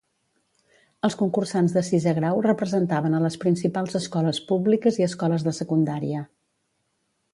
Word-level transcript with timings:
Els 1.07 1.17
concursants 1.17 1.75
de 1.75 1.83
sisè 1.89 2.13
grau 2.19 2.41
representaven 2.45 3.17
a 3.17 3.19
les 3.25 3.37
principals 3.45 3.99
escoles 4.03 4.41
públiques 4.53 4.99
i 5.03 5.07
escoles 5.13 5.47
de 5.49 5.55
secundària. 5.61 6.25